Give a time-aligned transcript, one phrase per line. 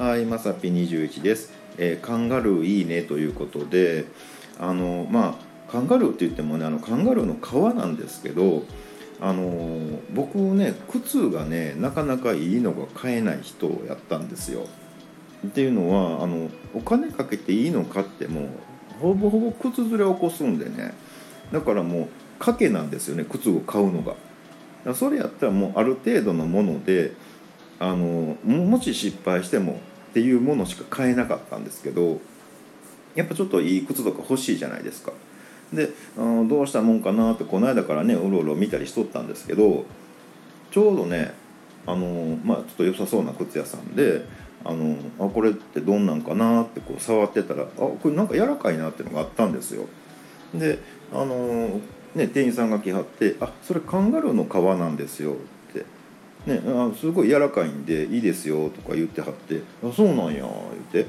[0.00, 4.06] はい、まさぴ21です、えーカンガルーいいねということで、
[4.58, 8.62] あのまあカンガルーって言ってもね、あのカンガルーの皮なんですけど、
[9.20, 14.68] あの僕ね靴がねなかなかいいのが買えない人をやったんですよ。
[15.46, 18.48] っていうのはあのお金かけていいの買っても
[19.02, 20.94] ほぼほぼ靴ずれを起こすんでね
[21.52, 22.08] だからも
[22.38, 24.94] う賭けなんですよね靴を買うのが。
[24.94, 27.12] それやったらもうある程度のもので
[27.78, 29.78] あのもし失敗しても
[30.10, 32.20] っていうものしか買えなかったんですけど
[33.14, 35.12] やっぱちょっといい靴とか欲しいじゃないですか。
[35.72, 39.84] でどうしたもんかなってこの間からねうろうろ見たりしとったんですけど
[40.72, 41.32] ちょうどね
[41.86, 44.26] あのまあちょっと良さそうな靴屋さんで
[44.64, 49.86] あのあこれってどんなんかなってこう触ってたらあこれなんか柔らかいなっていうのがあったんですよ。
[50.52, 50.80] で
[51.12, 51.80] あの
[52.16, 55.59] ね店員さんが来はって「あそれカンガルーの皮なんですよ」っ。
[56.46, 60.40] ね、あすごい柔らかいんでいいですよとか言ってはって「あそうなんや」
[60.92, 61.06] 言って、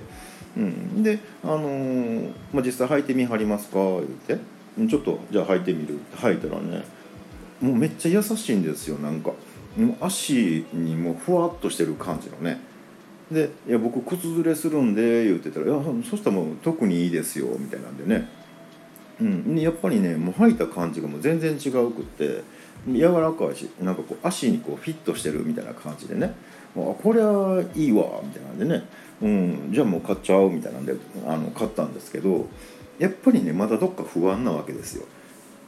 [0.58, 4.38] うん、で、あのーまあ、実際履いてみはりますか言って
[4.90, 6.84] 「ちょっとじゃあ履いてみる」って履いたらね
[7.62, 9.32] もうめっちゃ優しいんですよなんか。
[9.78, 12.60] もう足にもふわっとしてる感じのね。
[13.32, 18.28] で「いや僕靴ずれするんで」言ってたら「いやそしたらもう特にいいですよ」みたいなんでね。
[19.22, 22.44] うん、でやっぱりねもう履いた感じがもう全然違うくって。
[22.88, 26.34] 柔らかいしなんかこう足にこうフィットしてるみたいな感じでね。
[26.76, 28.84] あこれはいいわみたいなんでね、
[29.22, 30.96] うん、じゃあもう買っちゃおうみたいなんで
[31.28, 32.48] あの買ったんですけど
[32.98, 35.06] やっぱりねまだどっか不安なわけですよ。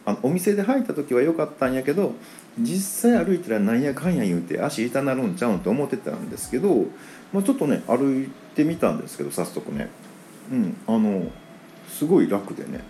[0.05, 2.13] あのお店で履いた時は良かったんやけど
[2.59, 6.85] 実際歩いたらなんやかんや言うて足痛なるんちゃうんって思ってたんですけど、
[7.31, 9.89] まあ、ちょっとね歩いてみたんですけど早速ね、
[10.51, 11.31] うん、あの
[11.87, 12.81] すごい楽でね。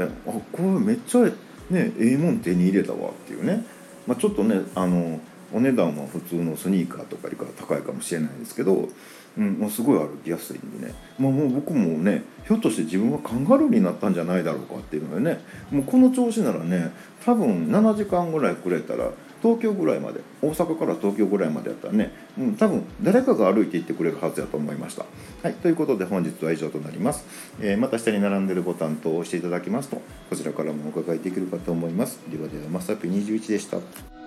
[0.00, 1.30] あこれめっちゃ
[1.70, 3.64] ねええもん手に入れたわっていうね、
[4.06, 5.20] まあ、ちょっとねあの
[5.52, 8.88] お値段は普通のスニーカーとかよりかは高いかもしれないですけど、
[9.38, 15.40] うん、もうすごい歩きやすいんでね、まあ、もう僕もねひょっとして自分はカンガルーになったんじゃないだろうかっていうのでね。
[15.70, 16.90] もうこの調子ならね
[17.24, 19.10] 多分7時間ぐらいくれたら
[19.42, 25.04] 東京ぐらいまで大阪から東京ぐらいまでやったらね、うん、多分誰かが歩いて行ってくれるはずやと思いました。
[25.42, 27.24] はい、ということで本日は以上となります、
[27.60, 32.20] えーまた下に並んでるボタンと押していただきますとこちらからもお伺いできるかと思います。
[32.28, 34.17] ではではまさぴ21でした。